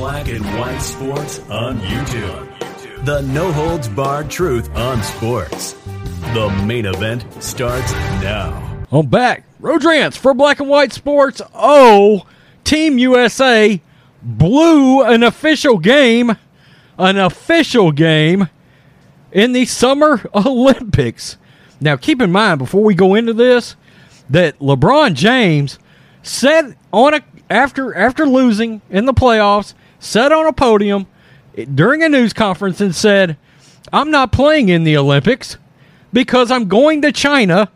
Black 0.00 0.28
and 0.28 0.42
White 0.58 0.78
Sports 0.78 1.40
on 1.50 1.78
YouTube. 1.80 3.04
The 3.04 3.20
no 3.20 3.52
holds 3.52 3.86
barred 3.86 4.30
truth 4.30 4.74
on 4.74 5.02
sports. 5.02 5.74
The 6.32 6.48
main 6.64 6.86
event 6.86 7.26
starts 7.42 7.92
now. 7.92 8.86
I'm 8.90 9.08
back. 9.08 9.44
Rodrance 9.58 10.16
for 10.16 10.32
Black 10.32 10.58
and 10.58 10.70
White 10.70 10.94
Sports. 10.94 11.42
Oh, 11.54 12.26
Team 12.64 12.96
USA 12.96 13.78
blew 14.22 15.02
an 15.02 15.22
official 15.22 15.76
game, 15.76 16.34
an 16.96 17.18
official 17.18 17.92
game 17.92 18.48
in 19.30 19.52
the 19.52 19.66
Summer 19.66 20.22
Olympics. 20.34 21.36
Now, 21.78 21.96
keep 21.96 22.22
in 22.22 22.32
mind 22.32 22.58
before 22.58 22.82
we 22.82 22.94
go 22.94 23.14
into 23.14 23.34
this 23.34 23.76
that 24.30 24.58
LeBron 24.60 25.12
James 25.12 25.78
said 26.22 26.74
on 26.90 27.12
a 27.12 27.20
after 27.50 27.94
after 27.94 28.24
losing 28.24 28.80
in 28.88 29.04
the 29.04 29.12
playoffs, 29.12 29.74
said 30.00 30.32
on 30.32 30.46
a 30.46 30.52
podium 30.52 31.06
eh, 31.56 31.66
during 31.72 32.02
a 32.02 32.08
news 32.08 32.32
conference 32.32 32.80
and 32.80 32.94
said, 32.94 33.36
"I'm 33.92 34.10
not 34.10 34.32
playing 34.32 34.68
in 34.68 34.82
the 34.82 34.96
Olympics 34.96 35.56
because 36.12 36.50
I'm 36.50 36.66
going 36.66 37.02
to 37.02 37.12
China. 37.12 37.70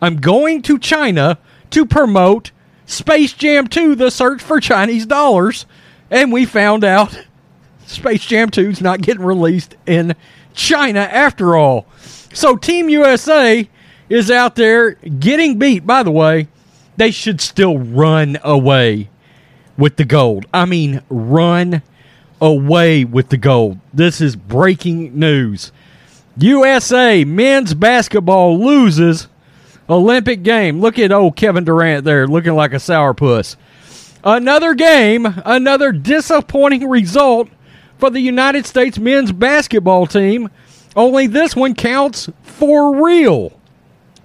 I'm 0.00 0.16
going 0.18 0.62
to 0.62 0.78
China 0.78 1.38
to 1.70 1.84
promote 1.84 2.52
Space 2.86 3.32
Jam 3.32 3.66
2: 3.66 3.96
The 3.96 4.10
Search 4.10 4.40
for 4.40 4.60
Chinese 4.60 5.06
Dollars." 5.06 5.66
And 6.12 6.32
we 6.32 6.44
found 6.44 6.84
out 6.84 7.18
Space 7.86 8.24
Jam 8.24 8.50
2 8.50 8.70
is 8.70 8.80
not 8.80 9.00
getting 9.00 9.24
released 9.24 9.76
in 9.86 10.14
China 10.54 11.00
after 11.00 11.56
all. 11.56 11.86
So 12.32 12.56
Team 12.56 12.88
USA 12.88 13.68
is 14.08 14.30
out 14.30 14.56
there 14.56 14.92
getting 14.92 15.58
beat. 15.58 15.86
By 15.86 16.02
the 16.02 16.10
way, 16.10 16.48
they 16.96 17.10
should 17.10 17.40
still 17.40 17.78
run 17.78 18.38
away 18.42 19.08
with 19.80 19.96
the 19.96 20.04
gold. 20.04 20.46
I 20.52 20.66
mean, 20.66 21.02
run 21.08 21.82
away 22.40 23.04
with 23.04 23.30
the 23.30 23.36
gold. 23.38 23.80
This 23.92 24.20
is 24.20 24.36
breaking 24.36 25.18
news. 25.18 25.72
USA 26.36 27.24
men's 27.24 27.74
basketball 27.74 28.58
loses 28.64 29.26
Olympic 29.88 30.42
game. 30.42 30.80
Look 30.80 30.98
at 30.98 31.10
old 31.10 31.34
Kevin 31.34 31.64
Durant 31.64 32.04
there 32.04 32.28
looking 32.28 32.54
like 32.54 32.72
a 32.72 32.76
sourpuss. 32.76 33.56
Another 34.22 34.74
game, 34.74 35.26
another 35.44 35.92
disappointing 35.92 36.88
result 36.88 37.48
for 37.98 38.10
the 38.10 38.20
United 38.20 38.66
States 38.66 38.98
men's 38.98 39.32
basketball 39.32 40.06
team. 40.06 40.50
Only 40.94 41.26
this 41.26 41.56
one 41.56 41.74
counts 41.74 42.28
for 42.42 43.02
real. 43.02 43.52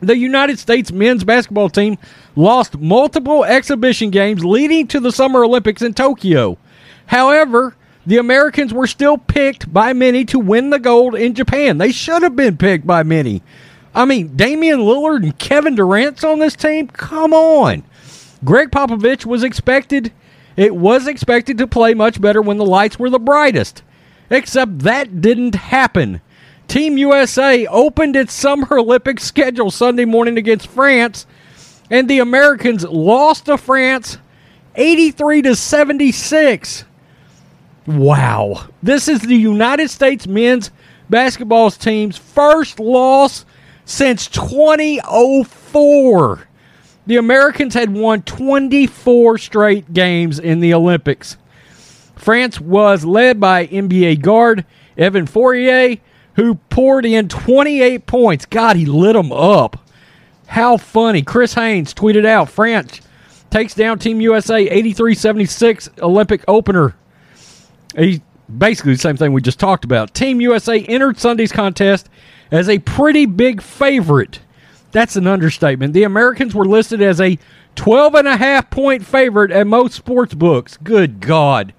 The 0.00 0.16
United 0.16 0.58
States 0.58 0.90
men's 0.90 1.24
basketball 1.24 1.68
team 1.68 1.98
lost 2.36 2.78
multiple 2.78 3.44
exhibition 3.44 4.10
games 4.10 4.44
leading 4.44 4.86
to 4.88 5.00
the 5.00 5.12
Summer 5.12 5.44
Olympics 5.44 5.82
in 5.82 5.94
Tokyo. 5.94 6.58
However, 7.06 7.76
the 8.06 8.18
Americans 8.18 8.72
were 8.72 8.86
still 8.86 9.18
picked 9.18 9.72
by 9.72 9.92
many 9.92 10.24
to 10.26 10.38
win 10.38 10.70
the 10.70 10.78
gold 10.78 11.14
in 11.14 11.34
Japan. 11.34 11.78
They 11.78 11.92
should 11.92 12.22
have 12.22 12.36
been 12.36 12.56
picked 12.56 12.86
by 12.86 13.02
many. 13.02 13.42
I 13.94 14.04
mean, 14.04 14.36
Damian 14.36 14.80
Lillard 14.80 15.22
and 15.22 15.38
Kevin 15.38 15.74
Durant's 15.74 16.24
on 16.24 16.38
this 16.38 16.56
team? 16.56 16.88
Come 16.88 17.32
on. 17.32 17.84
Gregg 18.44 18.70
Popovich 18.70 19.24
was 19.26 19.44
expected 19.44 20.12
it 20.56 20.76
was 20.76 21.06
expected 21.06 21.58
to 21.58 21.66
play 21.66 21.94
much 21.94 22.20
better 22.20 22.42
when 22.42 22.58
the 22.58 22.64
lights 22.64 22.98
were 22.98 23.10
the 23.10 23.18
brightest. 23.18 23.82
Except 24.30 24.80
that 24.80 25.20
didn't 25.20 25.54
happen. 25.54 26.20
Team 26.68 26.96
USA 26.98 27.66
opened 27.66 28.16
its 28.16 28.32
Summer 28.32 28.78
Olympic 28.78 29.20
schedule 29.20 29.70
Sunday 29.70 30.04
morning 30.04 30.38
against 30.38 30.68
France, 30.68 31.26
and 31.92 32.08
the 32.08 32.18
Americans 32.20 32.84
lost 32.84 33.46
to 33.46 33.58
France 33.58 34.16
83 34.74 35.42
to 35.42 35.54
76. 35.54 36.86
Wow. 37.86 38.68
This 38.82 39.06
is 39.08 39.20
the 39.20 39.36
United 39.36 39.90
States 39.90 40.26
men's 40.26 40.70
basketball 41.10 41.70
team's 41.70 42.16
first 42.16 42.80
loss 42.80 43.44
since 43.84 44.26
2004. 44.28 46.48
The 47.06 47.16
Americans 47.16 47.74
had 47.74 47.92
won 47.92 48.22
24 48.22 49.36
straight 49.36 49.92
games 49.92 50.38
in 50.38 50.60
the 50.60 50.72
Olympics. 50.72 51.36
France 52.16 52.58
was 52.58 53.04
led 53.04 53.38
by 53.38 53.66
NBA 53.66 54.22
guard 54.22 54.64
Evan 54.96 55.26
Fournier, 55.26 55.98
who 56.36 56.54
poured 56.70 57.04
in 57.04 57.28
28 57.28 58.06
points. 58.06 58.46
God, 58.46 58.76
he 58.76 58.86
lit 58.86 59.12
them 59.12 59.30
up. 59.30 59.82
How 60.52 60.76
funny. 60.76 61.22
Chris 61.22 61.54
Haynes 61.54 61.94
tweeted 61.94 62.26
out 62.26 62.50
France 62.50 63.00
takes 63.48 63.72
down 63.72 63.98
Team 63.98 64.20
USA 64.20 64.68
83 64.68 65.14
76 65.14 65.88
Olympic 66.02 66.44
opener. 66.46 66.94
He, 67.96 68.20
basically 68.58 68.92
the 68.92 68.98
same 68.98 69.16
thing 69.16 69.32
we 69.32 69.40
just 69.40 69.58
talked 69.58 69.82
about. 69.82 70.12
Team 70.12 70.42
USA 70.42 70.84
entered 70.84 71.18
Sunday's 71.18 71.52
contest 71.52 72.10
as 72.50 72.68
a 72.68 72.80
pretty 72.80 73.24
big 73.24 73.62
favorite. 73.62 74.40
That's 74.90 75.16
an 75.16 75.26
understatement. 75.26 75.94
The 75.94 76.02
Americans 76.02 76.54
were 76.54 76.66
listed 76.66 77.00
as 77.00 77.18
a 77.18 77.38
12 77.76 78.14
and 78.16 78.28
a 78.28 78.36
half 78.36 78.68
point 78.68 79.06
favorite 79.06 79.52
at 79.52 79.66
most 79.66 79.94
sports 79.94 80.34
books. 80.34 80.76
Good 80.76 81.20
God. 81.20 81.72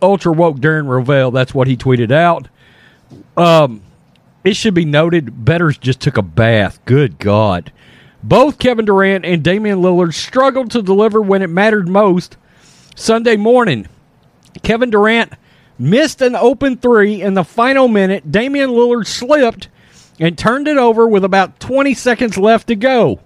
Ultra 0.00 0.30
woke 0.30 0.58
Darren 0.58 0.86
Rovell, 0.86 1.32
that's 1.32 1.52
what 1.52 1.66
he 1.66 1.76
tweeted 1.76 2.12
out. 2.12 2.46
Um, 3.36 3.82
it 4.44 4.56
should 4.56 4.74
be 4.74 4.84
noted, 4.84 5.44
Bettors 5.44 5.78
just 5.78 6.00
took 6.00 6.16
a 6.16 6.22
bath. 6.22 6.84
Good 6.84 7.18
God. 7.18 7.72
Both 8.22 8.58
Kevin 8.58 8.84
Durant 8.84 9.24
and 9.24 9.42
Damian 9.42 9.80
Lillard 9.80 10.14
struggled 10.14 10.70
to 10.72 10.82
deliver 10.82 11.20
when 11.20 11.42
it 11.42 11.48
mattered 11.48 11.88
most 11.88 12.36
Sunday 12.94 13.36
morning. 13.36 13.88
Kevin 14.62 14.90
Durant 14.90 15.32
missed 15.78 16.20
an 16.20 16.34
open 16.36 16.76
three 16.76 17.22
in 17.22 17.34
the 17.34 17.44
final 17.44 17.88
minute. 17.88 18.30
Damian 18.30 18.70
Lillard 18.70 19.06
slipped 19.06 19.68
and 20.18 20.36
turned 20.36 20.68
it 20.68 20.76
over 20.76 21.08
with 21.08 21.24
about 21.24 21.58
20 21.60 21.94
seconds 21.94 22.36
left 22.36 22.66
to 22.68 22.76
go. 22.76 23.20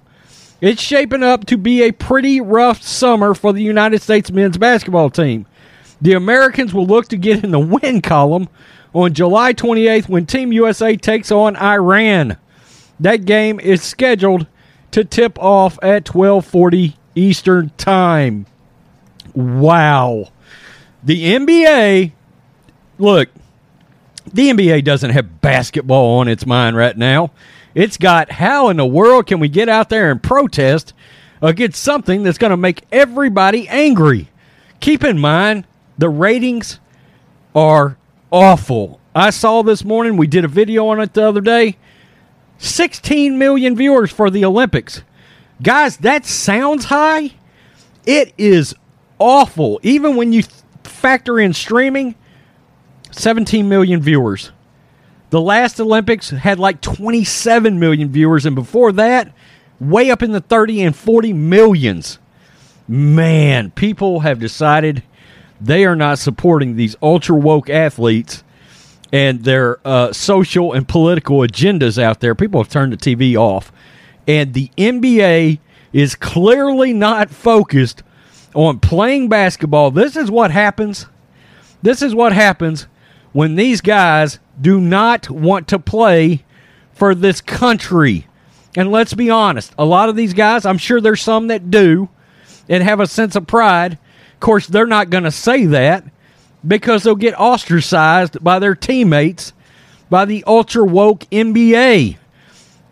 It's 0.60 0.80
shaping 0.80 1.24
up 1.24 1.44
to 1.46 1.58
be 1.58 1.82
a 1.82 1.92
pretty 1.92 2.40
rough 2.40 2.82
summer 2.82 3.34
for 3.34 3.52
the 3.52 3.62
United 3.62 4.00
States 4.00 4.30
men's 4.30 4.56
basketball 4.56 5.10
team. 5.10 5.46
The 6.00 6.12
Americans 6.12 6.72
will 6.72 6.86
look 6.86 7.08
to 7.08 7.16
get 7.16 7.42
in 7.42 7.50
the 7.50 7.58
win 7.58 8.00
column 8.00 8.48
on 8.94 9.12
July 9.12 9.52
28th 9.52 10.08
when 10.08 10.24
Team 10.24 10.52
USA 10.52 10.96
takes 10.96 11.30
on 11.30 11.56
Iran. 11.56 12.38
That 13.00 13.26
game 13.26 13.60
is 13.60 13.82
scheduled 13.82 14.46
to 14.92 15.04
tip 15.04 15.38
off 15.38 15.78
at 15.82 16.04
12:40 16.04 16.94
Eastern 17.14 17.70
Time. 17.76 18.46
Wow. 19.34 20.28
The 21.02 21.34
NBA 21.34 22.12
look, 22.98 23.28
the 24.32 24.50
NBA 24.50 24.84
doesn't 24.84 25.10
have 25.10 25.40
basketball 25.40 26.18
on 26.18 26.28
its 26.28 26.46
mind 26.46 26.76
right 26.76 26.96
now. 26.96 27.30
It's 27.74 27.96
got 27.96 28.30
how 28.32 28.68
in 28.68 28.76
the 28.76 28.86
world 28.86 29.26
can 29.26 29.40
we 29.40 29.48
get 29.48 29.68
out 29.68 29.88
there 29.88 30.10
and 30.10 30.22
protest 30.22 30.92
against 31.42 31.82
something 31.82 32.22
that's 32.22 32.38
going 32.38 32.52
to 32.52 32.56
make 32.56 32.82
everybody 32.92 33.68
angry? 33.68 34.28
Keep 34.78 35.02
in 35.02 35.18
mind, 35.18 35.66
the 35.98 36.08
ratings 36.08 36.78
are 37.54 37.96
awful. 38.34 39.00
I 39.14 39.30
saw 39.30 39.62
this 39.62 39.84
morning, 39.84 40.16
we 40.16 40.26
did 40.26 40.44
a 40.44 40.48
video 40.48 40.88
on 40.88 41.00
it 41.00 41.14
the 41.14 41.22
other 41.22 41.40
day. 41.40 41.76
16 42.58 43.38
million 43.38 43.76
viewers 43.76 44.10
for 44.10 44.28
the 44.28 44.44
Olympics. 44.44 45.02
Guys, 45.62 45.98
that 45.98 46.26
sounds 46.26 46.86
high. 46.86 47.30
It 48.04 48.34
is 48.36 48.74
awful. 49.20 49.78
Even 49.84 50.16
when 50.16 50.32
you 50.32 50.42
factor 50.82 51.38
in 51.38 51.52
streaming, 51.52 52.16
17 53.12 53.68
million 53.68 54.00
viewers. 54.00 54.50
The 55.30 55.40
last 55.40 55.78
Olympics 55.78 56.30
had 56.30 56.58
like 56.58 56.80
27 56.80 57.78
million 57.78 58.10
viewers, 58.10 58.46
and 58.46 58.56
before 58.56 58.90
that, 58.92 59.32
way 59.78 60.10
up 60.10 60.24
in 60.24 60.32
the 60.32 60.40
30 60.40 60.82
and 60.82 60.96
40 60.96 61.32
millions. 61.32 62.18
Man, 62.88 63.70
people 63.70 64.20
have 64.20 64.40
decided 64.40 65.04
they 65.60 65.84
are 65.84 65.96
not 65.96 66.18
supporting 66.18 66.76
these 66.76 66.96
ultra 67.02 67.36
woke 67.36 67.70
athletes 67.70 68.42
and 69.12 69.44
their 69.44 69.78
uh, 69.86 70.12
social 70.12 70.72
and 70.72 70.88
political 70.88 71.38
agendas 71.38 72.02
out 72.02 72.20
there. 72.20 72.34
People 72.34 72.60
have 72.60 72.70
turned 72.70 72.92
the 72.92 72.96
TV 72.96 73.36
off. 73.36 73.72
And 74.26 74.54
the 74.54 74.70
NBA 74.76 75.60
is 75.92 76.14
clearly 76.14 76.92
not 76.92 77.30
focused 77.30 78.02
on 78.54 78.80
playing 78.80 79.28
basketball. 79.28 79.90
This 79.90 80.16
is 80.16 80.30
what 80.30 80.50
happens. 80.50 81.06
This 81.82 82.02
is 82.02 82.14
what 82.14 82.32
happens 82.32 82.86
when 83.32 83.56
these 83.56 83.80
guys 83.80 84.38
do 84.60 84.80
not 84.80 85.28
want 85.28 85.68
to 85.68 85.78
play 85.78 86.44
for 86.92 87.14
this 87.14 87.40
country. 87.40 88.26
And 88.76 88.90
let's 88.90 89.14
be 89.14 89.30
honest, 89.30 89.72
a 89.78 89.84
lot 89.84 90.08
of 90.08 90.16
these 90.16 90.34
guys, 90.34 90.64
I'm 90.64 90.78
sure 90.78 91.00
there's 91.00 91.22
some 91.22 91.48
that 91.48 91.70
do 91.70 92.08
and 92.68 92.82
have 92.82 93.00
a 93.00 93.06
sense 93.06 93.36
of 93.36 93.46
pride. 93.46 93.98
Of 94.34 94.40
course, 94.40 94.66
they're 94.66 94.86
not 94.86 95.10
going 95.10 95.24
to 95.24 95.30
say 95.30 95.66
that 95.66 96.04
because 96.66 97.02
they'll 97.02 97.14
get 97.14 97.38
ostracized 97.38 98.42
by 98.42 98.58
their 98.58 98.74
teammates 98.74 99.52
by 100.10 100.24
the 100.24 100.44
ultra 100.46 100.84
woke 100.84 101.20
NBA. 101.30 102.16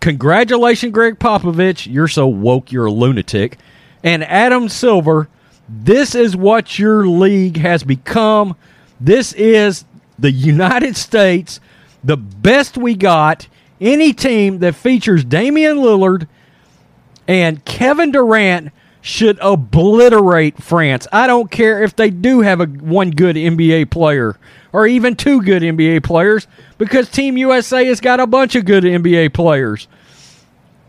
Congratulations, 0.00 0.92
Gregg 0.92 1.18
Popovich. 1.18 1.92
You're 1.92 2.08
so 2.08 2.26
woke, 2.26 2.72
you're 2.72 2.86
a 2.86 2.92
lunatic. 2.92 3.58
And 4.02 4.24
Adam 4.24 4.68
Silver, 4.68 5.28
this 5.68 6.14
is 6.14 6.36
what 6.36 6.78
your 6.78 7.06
league 7.06 7.56
has 7.58 7.84
become. 7.84 8.56
This 9.00 9.32
is 9.34 9.84
the 10.18 10.32
United 10.32 10.96
States, 10.96 11.60
the 12.02 12.16
best 12.16 12.76
we 12.76 12.94
got. 12.94 13.46
Any 13.80 14.12
team 14.12 14.58
that 14.58 14.74
features 14.74 15.24
Damian 15.24 15.78
Lillard 15.78 16.26
and 17.26 17.64
Kevin 17.64 18.12
Durant 18.12 18.72
should 19.02 19.36
obliterate 19.42 20.62
France. 20.62 21.06
I 21.12 21.26
don't 21.26 21.50
care 21.50 21.82
if 21.82 21.94
they 21.94 22.08
do 22.08 22.40
have 22.40 22.60
a 22.60 22.66
one 22.66 23.10
good 23.10 23.34
NBA 23.36 23.90
player 23.90 24.38
or 24.72 24.86
even 24.86 25.16
two 25.16 25.42
good 25.42 25.62
NBA 25.62 26.04
players 26.04 26.46
because 26.78 27.10
Team 27.10 27.36
USA 27.36 27.84
has 27.86 28.00
got 28.00 28.20
a 28.20 28.26
bunch 28.26 28.54
of 28.54 28.64
good 28.64 28.84
NBA 28.84 29.34
players. 29.34 29.88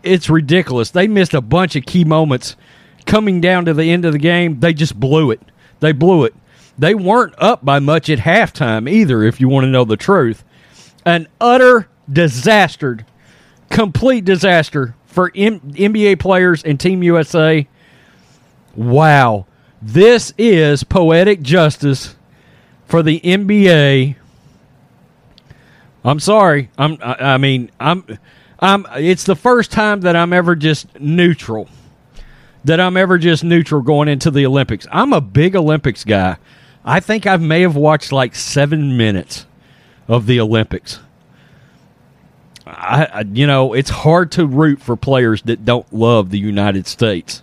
It's 0.04 0.30
ridiculous. 0.30 0.90
They 0.92 1.08
missed 1.08 1.34
a 1.34 1.40
bunch 1.40 1.74
of 1.76 1.86
key 1.86 2.04
moments 2.04 2.54
coming 3.04 3.40
down 3.40 3.64
to 3.64 3.74
the 3.74 3.90
end 3.90 4.04
of 4.04 4.12
the 4.12 4.18
game. 4.18 4.60
They 4.60 4.72
just 4.72 4.98
blew 4.98 5.32
it. 5.32 5.42
They 5.80 5.92
blew 5.92 6.24
it. 6.24 6.34
They 6.78 6.94
weren't 6.94 7.34
up 7.38 7.64
by 7.64 7.80
much 7.80 8.08
at 8.08 8.20
halftime 8.20 8.88
either, 8.88 9.22
if 9.24 9.40
you 9.40 9.48
want 9.48 9.64
to 9.64 9.70
know 9.70 9.84
the 9.84 9.96
truth. 9.96 10.44
An 11.04 11.26
utter 11.40 11.88
disaster, 12.10 12.98
complete 13.70 14.24
disaster 14.24 14.94
for 15.04 15.32
M- 15.34 15.60
NBA 15.60 16.20
players 16.20 16.62
and 16.62 16.78
Team 16.78 17.02
USA. 17.02 17.66
Wow. 18.76 19.46
This 19.80 20.32
is 20.38 20.84
poetic 20.84 21.42
justice 21.42 22.16
for 22.86 23.02
the 23.02 23.20
NBA. 23.20 24.16
I'm 26.04 26.20
sorry. 26.20 26.70
I'm 26.76 26.98
I, 27.02 27.34
I 27.34 27.38
mean, 27.38 27.70
I'm 27.80 28.04
I'm 28.60 28.86
it's 28.96 29.24
the 29.24 29.36
first 29.36 29.70
time 29.70 30.02
that 30.02 30.16
I'm 30.16 30.32
ever 30.32 30.54
just 30.56 30.98
neutral. 31.00 31.68
That 32.64 32.80
I'm 32.80 32.96
ever 32.96 33.18
just 33.18 33.44
neutral 33.44 33.82
going 33.82 34.08
into 34.08 34.30
the 34.30 34.46
Olympics. 34.46 34.86
I'm 34.90 35.12
a 35.12 35.20
big 35.20 35.54
Olympics 35.54 36.04
guy. 36.04 36.36
I 36.84 37.00
think 37.00 37.26
I 37.26 37.36
may 37.36 37.62
have 37.62 37.76
watched 37.76 38.12
like 38.12 38.34
7 38.34 38.96
minutes 38.96 39.46
of 40.08 40.26
the 40.26 40.40
Olympics. 40.40 41.00
I, 42.66 43.24
you 43.30 43.46
know, 43.46 43.74
it's 43.74 43.90
hard 43.90 44.32
to 44.32 44.46
root 44.46 44.80
for 44.80 44.96
players 44.96 45.42
that 45.42 45.64
don't 45.66 45.90
love 45.92 46.30
the 46.30 46.38
United 46.38 46.86
States. 46.86 47.42